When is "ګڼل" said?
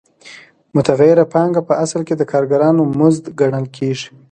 3.39-3.65